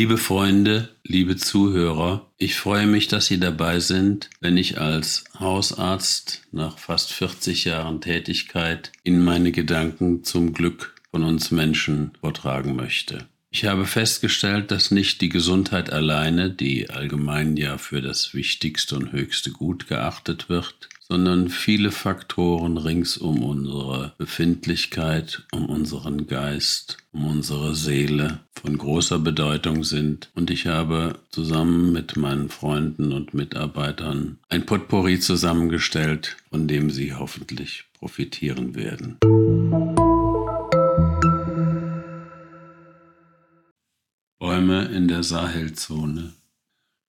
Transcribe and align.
Liebe 0.00 0.16
Freunde, 0.16 0.88
liebe 1.04 1.36
Zuhörer, 1.36 2.32
ich 2.38 2.54
freue 2.54 2.86
mich, 2.86 3.08
dass 3.08 3.26
Sie 3.26 3.38
dabei 3.38 3.80
sind, 3.80 4.30
wenn 4.40 4.56
ich 4.56 4.80
als 4.80 5.24
Hausarzt 5.38 6.40
nach 6.52 6.78
fast 6.78 7.12
40 7.12 7.66
Jahren 7.66 8.00
Tätigkeit 8.00 8.92
Ihnen 9.04 9.22
meine 9.22 9.52
Gedanken 9.52 10.24
zum 10.24 10.54
Glück 10.54 10.94
von 11.10 11.22
uns 11.22 11.50
Menschen 11.50 12.12
vortragen 12.18 12.76
möchte. 12.76 13.28
Ich 13.50 13.66
habe 13.66 13.84
festgestellt, 13.84 14.70
dass 14.70 14.90
nicht 14.90 15.20
die 15.20 15.28
Gesundheit 15.28 15.92
alleine, 15.92 16.48
die 16.48 16.88
allgemein 16.88 17.58
ja 17.58 17.76
für 17.76 18.00
das 18.00 18.32
wichtigste 18.32 18.96
und 18.96 19.12
höchste 19.12 19.50
Gut 19.50 19.86
geachtet 19.86 20.48
wird, 20.48 20.88
sondern 21.10 21.48
viele 21.48 21.90
Faktoren 21.90 22.76
rings 22.76 23.16
um 23.16 23.42
unsere 23.42 24.14
Befindlichkeit, 24.16 25.44
um 25.50 25.66
unseren 25.66 26.28
Geist, 26.28 26.98
um 27.10 27.26
unsere 27.26 27.74
Seele 27.74 28.38
von 28.54 28.78
großer 28.78 29.18
Bedeutung 29.18 29.82
sind. 29.82 30.30
Und 30.36 30.52
ich 30.52 30.68
habe 30.68 31.18
zusammen 31.30 31.92
mit 31.92 32.16
meinen 32.16 32.48
Freunden 32.48 33.12
und 33.12 33.34
Mitarbeitern 33.34 34.38
ein 34.48 34.64
Potpourri 34.64 35.18
zusammengestellt, 35.18 36.36
von 36.48 36.68
dem 36.68 36.90
Sie 36.90 37.12
hoffentlich 37.12 37.86
profitieren 37.98 38.76
werden. 38.76 39.18
Bäume 44.38 44.84
in 44.84 45.08
der 45.08 45.24
Sahelzone. 45.24 46.34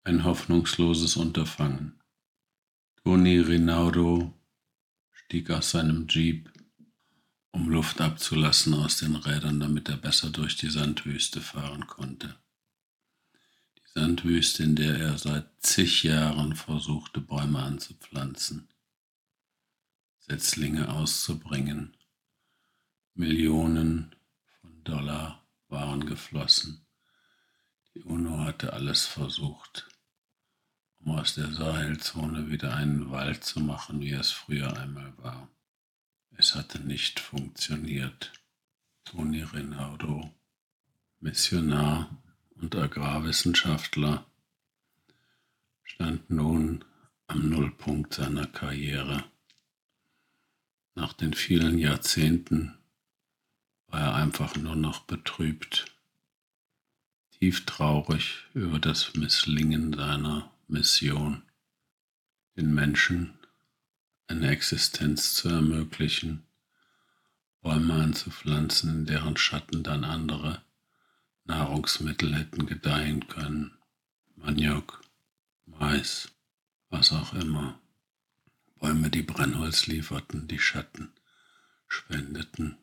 Ein 0.03 0.23
hoffnungsloses 0.23 1.17
Unterfangen. 1.17 2.00
Tony 3.03 3.39
Rinaldo 3.39 4.31
stieg 5.11 5.49
aus 5.49 5.71
seinem 5.71 6.05
Jeep, 6.07 6.51
um 7.49 7.67
Luft 7.67 7.99
abzulassen 7.99 8.75
aus 8.75 8.97
den 8.97 9.15
Rädern, 9.15 9.59
damit 9.59 9.89
er 9.89 9.97
besser 9.97 10.29
durch 10.29 10.55
die 10.55 10.69
Sandwüste 10.69 11.41
fahren 11.41 11.87
konnte. 11.87 12.35
Die 13.77 13.99
Sandwüste, 13.99 14.61
in 14.61 14.76
der 14.76 14.99
er 14.99 15.17
seit 15.17 15.49
zig 15.63 16.03
Jahren 16.03 16.55
versuchte, 16.55 17.21
Bäume 17.21 17.63
anzupflanzen, 17.63 18.70
Setzlinge 20.20 20.89
auszubringen. 20.89 21.98
Millionen 23.15 24.15
von 24.61 24.83
Dollar 24.83 25.43
waren 25.70 26.05
geflossen. 26.05 26.85
Die 27.95 28.04
UNO 28.04 28.37
hatte 28.45 28.73
alles 28.73 29.07
versucht 29.07 29.90
um 31.04 31.18
aus 31.18 31.35
der 31.35 31.52
Sahelzone 31.52 32.49
wieder 32.49 32.76
einen 32.76 33.12
Wald 33.12 33.44
zu 33.44 33.60
machen, 33.60 34.02
wie 34.02 34.12
es 34.12 34.32
früher 34.32 34.77
einmal 34.77 35.13
war. 35.18 35.48
Es 36.38 36.55
hatte 36.55 36.80
nicht 36.80 37.20
funktioniert. 37.20 38.32
Toni 39.05 39.41
Rinaldo, 39.41 40.32
Missionar 41.20 42.10
und 42.55 42.76
Agrarwissenschaftler, 42.76 44.26
stand 45.84 46.29
nun 46.29 46.85
am 47.27 47.49
Nullpunkt 47.49 48.13
seiner 48.13 48.48
Karriere. 48.48 49.24
Nach 50.96 51.13
den 51.13 51.34
vielen 51.34 51.77
Jahrzehnten 51.77 52.77
war 53.88 54.02
er 54.02 54.16
einfach 54.16 54.55
nur 54.55 54.76
noch 54.76 55.02
betrübt, 55.02 55.85
tief 57.32 57.66
traurig 57.66 58.46
über 58.54 58.79
das 58.79 59.13
Misslingen 59.16 59.94
seiner 59.94 60.52
Mission, 60.71 61.43
den 62.55 62.73
Menschen 62.73 63.37
eine 64.27 64.50
Existenz 64.51 65.33
zu 65.33 65.50
ermöglichen, 65.50 66.44
Bäume 67.61 67.95
anzupflanzen, 67.95 68.89
in 68.89 69.05
deren 69.05 69.35
Schatten 69.35 69.83
dann 69.83 70.05
andere 70.05 70.63
Nahrungsmittel 71.44 72.33
hätten 72.33 72.67
gedeihen 72.67 73.27
können, 73.27 73.77
Maniok, 74.38 75.01
Mais, 75.66 76.31
was 76.89 77.11
auch 77.11 77.33
immer. 77.33 77.77
Bäume, 78.75 79.09
die 79.09 79.23
Brennholz 79.23 79.87
lieferten, 79.87 80.47
die 80.47 80.59
Schatten 80.59 81.11
spendeten 81.89 82.77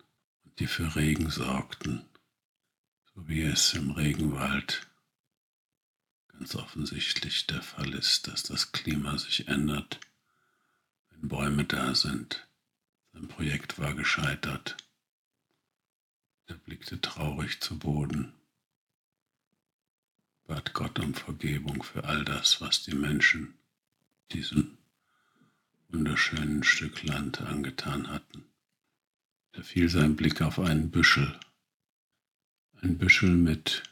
und 0.44 0.60
die 0.60 0.66
für 0.66 0.94
Regen 0.94 1.30
sorgten, 1.30 2.04
so 3.14 3.26
wie 3.28 3.44
es 3.44 3.72
im 3.72 3.92
Regenwald 3.92 4.87
ganz 6.38 6.54
offensichtlich 6.54 7.48
der 7.48 7.62
Fall 7.62 7.92
ist, 7.94 8.28
dass 8.28 8.44
das 8.44 8.70
Klima 8.70 9.18
sich 9.18 9.48
ändert, 9.48 9.98
wenn 11.10 11.28
Bäume 11.28 11.64
da 11.64 11.96
sind. 11.96 12.46
Sein 13.12 13.26
Projekt 13.26 13.80
war 13.80 13.92
gescheitert. 13.94 14.76
Er 16.46 16.54
blickte 16.54 17.00
traurig 17.00 17.60
zu 17.60 17.76
Boden, 17.78 18.32
bat 20.46 20.74
Gott 20.74 21.00
um 21.00 21.12
Vergebung 21.12 21.82
für 21.82 22.04
all 22.04 22.24
das, 22.24 22.60
was 22.60 22.84
die 22.84 22.94
Menschen 22.94 23.54
diesem 24.30 24.78
wunderschönen 25.88 26.62
Stück 26.62 27.02
Land 27.02 27.40
angetan 27.40 28.08
hatten. 28.08 28.44
Da 29.52 29.62
fiel 29.62 29.88
sein 29.88 30.14
Blick 30.14 30.40
auf 30.40 30.60
einen 30.60 30.92
Büschel, 30.92 31.38
ein 32.80 32.96
Büschel 32.96 33.36
mit 33.36 33.82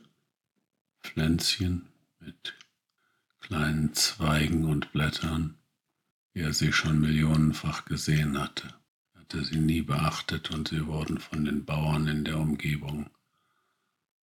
Pflänzchen, 1.03 1.89
mit 2.27 2.55
kleinen 3.39 3.95
Zweigen 3.95 4.65
und 4.65 4.91
Blättern, 4.91 5.59
wie 6.33 6.41
er 6.41 6.53
sie 6.53 6.73
schon 6.73 7.01
millionenfach 7.01 7.85
gesehen 7.85 8.37
hatte. 8.37 8.75
Er 9.15 9.21
hatte 9.21 9.45
sie 9.45 9.59
nie 9.59 9.83
beachtet 9.83 10.51
und 10.51 10.69
sie 10.69 10.87
wurden 10.87 11.19
von 11.21 11.45
den 11.45 11.65
Bauern 11.65 12.09
in 12.09 12.25
der 12.25 12.39
Umgebung 12.39 13.09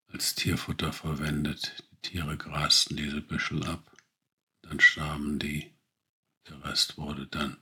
als 0.07 0.35
Tierfutter 0.35 0.91
verwendet. 0.91 1.81
Die 1.91 2.09
Tiere 2.09 2.35
grasten 2.37 2.97
diese 2.97 3.21
Büschel 3.21 3.65
ab, 3.65 3.89
dann 4.63 4.81
starben 4.81 5.39
die. 5.39 5.71
Der 6.49 6.61
Rest 6.65 6.97
wurde 6.97 7.25
dann 7.27 7.55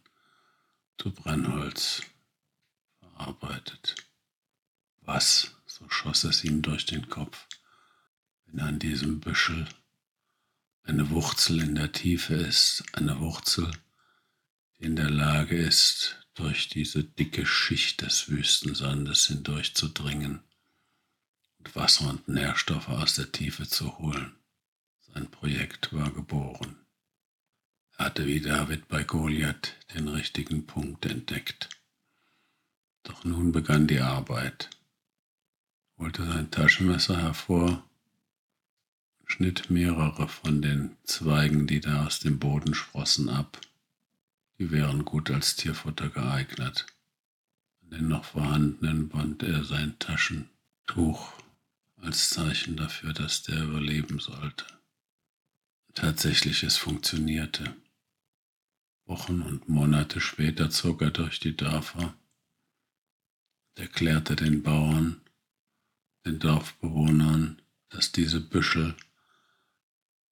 zu 0.98 1.14
Brennholz 1.14 2.02
verarbeitet. 3.00 3.96
Was, 5.02 5.56
so 5.68 5.88
schoss 5.88 6.24
es 6.24 6.44
ihm 6.44 6.64
durch 6.64 6.88
den 6.88 7.10
Kopf, 7.10 7.48
wenn 8.46 8.60
an 8.60 8.80
diesem 8.80 9.20
Büschel 9.20 9.68
eine 10.84 11.10
Wurzel 11.10 11.62
in 11.62 11.76
der 11.76 11.92
Tiefe 11.92 12.34
ist, 12.34 12.84
eine 12.94 13.20
Wurzel, 13.20 13.72
die 14.78 14.84
in 14.86 14.96
der 14.96 15.10
Lage 15.10 15.58
ist, 15.58 16.18
durch 16.34 16.70
diese 16.70 17.04
dicke 17.04 17.46
Schicht 17.46 18.02
des 18.02 18.30
Wüstensandes 18.30 19.28
hindurchzudringen 19.28 20.44
und 21.60 21.76
Wasser 21.76 22.10
und 22.10 22.28
Nährstoffe 22.28 22.90
aus 22.90 23.16
der 23.16 23.32
Tiefe 23.32 23.68
zu 23.68 23.98
holen. 24.00 24.36
Sein 25.14 25.30
Projekt 25.30 25.94
war 25.94 26.12
geboren. 26.12 26.78
Er 27.98 28.06
hatte 28.06 28.26
wie 28.26 28.40
David 28.40 28.88
bei 28.88 29.04
Goliath 29.04 29.76
den 29.94 30.08
richtigen 30.08 30.66
Punkt 30.66 31.06
entdeckt. 31.06 31.70
Doch 33.04 33.24
nun 33.24 33.52
begann 33.52 33.88
die 33.88 34.00
Arbeit, 34.00 34.70
holte 35.98 36.26
sein 36.26 36.50
Taschenmesser 36.50 37.22
hervor 37.22 37.84
schnitt 39.32 39.70
mehrere 39.70 40.28
von 40.28 40.62
den 40.62 40.98
Zweigen, 41.04 41.66
die 41.66 41.80
da 41.80 42.06
aus 42.06 42.20
dem 42.20 42.38
Boden 42.38 42.74
sprossen, 42.74 43.30
ab. 43.30 43.60
Die 44.60 44.72
wären 44.72 45.06
gut 45.06 45.32
als 45.32 45.56
Tierfutter 45.56 46.10
geeignet. 46.10 46.86
An 47.82 47.92
den 47.92 48.08
noch 48.10 48.26
vorhandenen 48.26 49.10
band 49.10 49.42
er 49.44 49.64
sein 49.64 49.98
Taschentuch 50.00 51.34
als 51.96 52.30
Zeichen 52.32 52.76
dafür, 52.76 53.14
dass 53.14 53.44
der 53.44 53.64
überleben 53.64 54.20
sollte. 54.20 54.66
Tatsächlich, 55.94 56.64
es 56.64 56.78
funktionierte. 56.78 57.76
Wochen 59.06 59.42
und 59.42 59.70
Monate 59.70 60.20
später 60.20 60.70
zog 60.70 61.02
er 61.02 61.12
durch 61.12 61.40
die 61.40 61.56
Dörfer 61.56 62.14
und 63.70 63.82
erklärte 63.82 64.36
den 64.36 64.62
Bauern, 64.62 65.22
den 66.26 66.40
Dorfbewohnern, 66.40 67.62
dass 67.90 68.12
diese 68.12 68.40
Büschel 68.42 68.96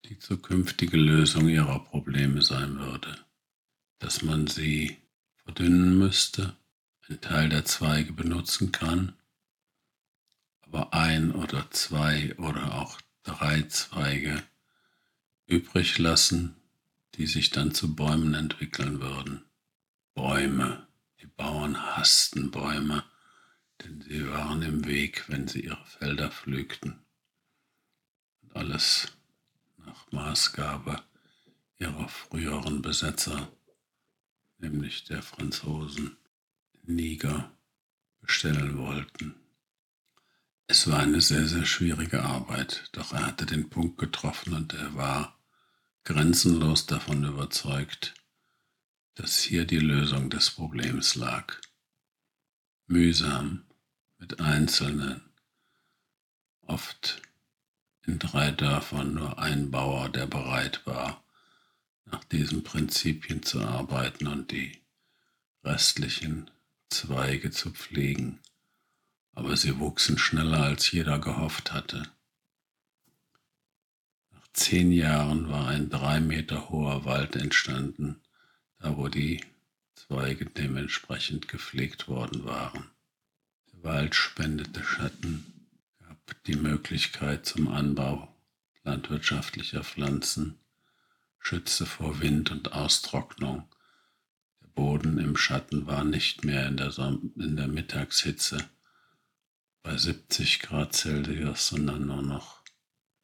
die 0.06 0.18
zukünftige 0.20 0.98
Lösung 0.98 1.50
ihrer 1.50 1.80
Probleme 1.80 2.42
sein 2.42 2.80
würde, 2.80 3.26
dass 4.00 4.22
man 4.22 4.48
sie 4.48 4.98
verdünnen 5.44 5.98
müsste, 5.98 6.56
einen 7.08 7.22
Teil 7.22 7.50
der 7.50 7.66
Zweige 7.66 8.14
benutzen 8.14 8.72
kann, 8.72 9.14
aber 10.62 10.94
ein 10.94 11.32
oder 11.32 11.70
zwei 11.72 12.36
oder 12.38 12.76
auch 12.76 13.00
drei 13.24 13.64
Zweige 13.64 14.44
übrig 15.48 15.98
lassen, 15.98 16.56
die 17.16 17.28
sich 17.28 17.50
dann 17.50 17.74
zu 17.74 17.96
Bäumen 17.96 18.34
entwickeln 18.34 19.02
würden. 19.02 19.44
Bäume, 20.14 20.88
die 21.22 21.28
Bauern 21.28 21.96
hassten 21.96 22.52
Bäume, 22.52 23.04
denn 23.82 24.02
sie 24.02 24.28
waren 24.30 24.62
im 24.62 24.86
Weg, 24.86 25.26
wenn 25.28 25.48
sie 25.48 25.62
ihre 25.62 25.86
Felder 25.86 26.30
pflügten. 26.30 27.00
Und 28.42 28.56
alles 28.56 29.12
nach 29.86 30.12
Maßgabe 30.12 31.04
ihrer 31.78 32.08
früheren 32.08 32.82
Besetzer, 32.82 33.52
nämlich 34.58 35.06
der 35.06 35.22
Franzosen, 35.24 36.18
Niger, 36.84 37.52
bestellen 38.22 38.78
wollten. 38.78 39.36
Es 40.68 40.88
war 40.88 41.00
eine 41.00 41.22
sehr, 41.22 41.48
sehr 41.48 41.66
schwierige 41.66 42.24
Arbeit, 42.24 42.90
doch 42.92 43.14
er 43.14 43.26
hatte 43.26 43.46
den 43.46 43.70
Punkt 43.70 43.98
getroffen 43.98 44.54
und 44.54 44.74
er 44.74 44.94
war 44.94 45.40
grenzenlos 46.04 46.86
davon 46.86 47.24
überzeugt, 47.24 48.14
dass 49.16 49.40
hier 49.40 49.66
die 49.66 49.80
Lösung 49.80 50.30
des 50.30 50.52
Problems 50.52 51.16
lag. 51.16 51.56
Mühsam 52.88 53.66
mit 54.18 54.40
Einzelnen, 54.40 55.22
oft 56.62 57.22
in 58.10 58.20
drei 58.20 58.52
Dörfern 58.52 59.14
nur 59.14 59.40
ein 59.40 59.72
Bauer, 59.72 60.10
der 60.10 60.26
bereit 60.26 60.86
war, 60.86 61.24
nach 62.06 62.24
diesen 62.26 62.64
Prinzipien 62.64 63.44
zu 63.44 63.62
arbeiten 63.62 64.28
und 64.28 64.52
die 64.52 64.78
restlichen 65.64 66.50
Zweige 66.90 67.52
zu 67.52 67.72
pflegen 67.72 68.40
aber 69.40 69.56
sie 69.56 69.80
wuchsen 69.80 70.18
schneller, 70.18 70.64
als 70.64 70.92
jeder 70.92 71.18
gehofft 71.18 71.72
hatte. 71.72 72.04
Nach 74.32 74.48
zehn 74.52 74.92
Jahren 74.92 75.50
war 75.50 75.70
ein 75.70 75.90
drei 75.90 76.20
Meter 76.20 76.70
hoher 76.70 77.06
Wald 77.06 77.38
entstanden, 77.38 78.22
da 78.80 78.98
wo 78.98 79.08
die 79.08 79.42
Zweige 79.96 80.46
dementsprechend 80.46 81.48
gepflegt 81.48 82.10
worden 82.10 82.44
waren. 82.44 82.92
Der 83.72 83.84
Wald 83.84 84.14
spendete 84.14 84.84
Schatten, 84.84 85.59
die 86.48 86.56
Möglichkeit 86.56 87.46
zum 87.46 87.68
Anbau 87.68 88.36
landwirtschaftlicher 88.84 89.84
Pflanzen, 89.84 90.60
schützte 91.40 91.86
vor 91.86 92.22
Wind 92.22 92.52
und 92.52 92.74
Austrocknung. 92.74 93.68
Der 94.62 94.68
Boden 94.70 95.18
im 95.18 95.38
Schatten 95.38 95.86
war 95.86 96.04
nicht 96.04 96.44
mehr 96.44 96.68
in 96.68 96.78
der, 96.78 96.92
Son 96.92 97.34
in 97.38 97.56
der 97.56 97.68
Mittagshitze 97.68 98.70
bei 99.84 99.96
70 99.96 100.60
Grad 100.60 100.96
Celsius, 100.96 101.68
sondern 101.68 102.08
nur 102.08 102.22
noch 102.22 102.64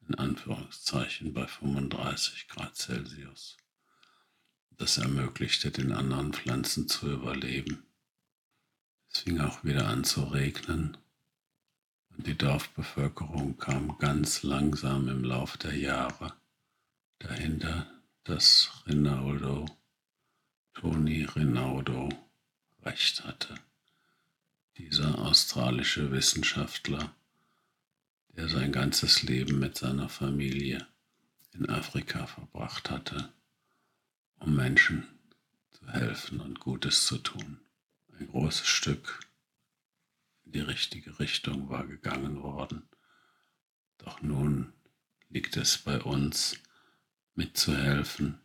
in 0.08 0.14
Anführungszeichen 0.14 1.32
bei 1.34 1.46
35 1.46 2.48
Grad 2.48 2.76
Celsius. 2.76 3.56
Das 4.76 4.98
ermöglichte 4.98 5.70
den 5.70 5.92
anderen 5.92 6.32
Pflanzen 6.32 6.88
zu 6.88 7.10
überleben. 7.10 7.84
Es 9.10 9.20
fing 9.20 9.40
auch 9.40 9.64
wieder 9.64 9.88
an 9.88 10.04
zu 10.04 10.22
regnen 10.24 10.96
die 12.18 12.36
Dorfbevölkerung 12.36 13.58
kam 13.58 13.98
ganz 13.98 14.42
langsam 14.42 15.08
im 15.08 15.24
Lauf 15.24 15.56
der 15.56 15.76
Jahre 15.76 16.32
dahinter, 17.18 17.86
dass 18.24 18.82
Rinaldo, 18.86 19.66
Toni 20.74 21.24
Rinaldo, 21.24 22.08
recht 22.82 23.24
hatte 23.24 23.54
dieser 24.78 25.18
australische 25.18 26.10
Wissenschaftler, 26.10 27.14
der 28.36 28.48
sein 28.48 28.72
ganzes 28.72 29.22
Leben 29.22 29.58
mit 29.58 29.76
seiner 29.76 30.08
Familie 30.08 30.86
in 31.52 31.68
Afrika 31.68 32.26
verbracht 32.26 32.90
hatte, 32.90 33.32
um 34.38 34.54
Menschen 34.54 35.06
zu 35.72 35.88
helfen 35.88 36.40
und 36.40 36.60
Gutes 36.60 37.06
zu 37.06 37.18
tun. 37.18 37.58
Ein 38.18 38.28
großes 38.28 38.66
Stück 38.66 39.25
in 40.46 40.52
die 40.52 40.60
richtige 40.60 41.18
Richtung 41.18 41.68
war 41.68 41.86
gegangen 41.86 42.42
worden. 42.42 42.88
Doch 43.98 44.22
nun 44.22 44.72
liegt 45.28 45.56
es 45.56 45.78
bei 45.78 46.00
uns, 46.00 46.56
mitzuhelfen 47.34 48.40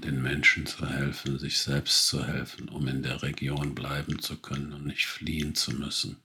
den 0.00 0.22
Menschen 0.22 0.66
zu 0.66 0.88
helfen, 0.88 1.38
sich 1.38 1.58
selbst 1.58 2.06
zu 2.06 2.24
helfen, 2.24 2.68
um 2.68 2.86
in 2.88 3.02
der 3.02 3.22
Region 3.22 3.74
bleiben 3.74 4.18
zu 4.20 4.36
können 4.36 4.72
und 4.72 4.86
nicht 4.86 5.06
fliehen 5.06 5.54
zu 5.54 5.72
müssen. 5.72 6.18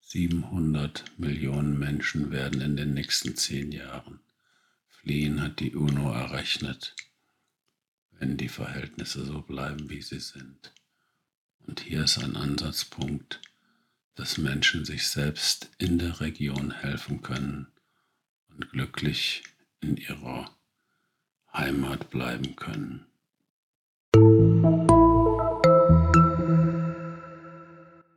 700 0.00 1.18
Millionen 1.18 1.78
Menschen 1.78 2.30
werden 2.30 2.60
in 2.60 2.76
den 2.76 2.94
nächsten 2.94 3.36
zehn 3.36 3.72
Jahren 3.72 4.20
fliehen, 4.88 5.42
hat 5.42 5.60
die 5.60 5.74
UNO 5.74 6.12
errechnet, 6.12 6.94
wenn 8.12 8.36
die 8.36 8.48
Verhältnisse 8.48 9.24
so 9.24 9.42
bleiben, 9.42 9.90
wie 9.90 10.02
sie 10.02 10.20
sind. 10.20 10.72
Und 11.66 11.80
hier 11.80 12.04
ist 12.04 12.18
ein 12.18 12.36
Ansatzpunkt, 12.36 13.40
dass 14.14 14.38
Menschen 14.38 14.84
sich 14.84 15.08
selbst 15.08 15.70
in 15.78 15.98
der 15.98 16.20
Region 16.20 16.70
helfen 16.70 17.22
können 17.22 17.66
und 18.48 18.70
glücklich 18.70 19.42
in 19.80 19.96
ihrer 19.96 20.50
Heimat 21.52 22.10
bleiben 22.10 22.56
können. 22.56 23.06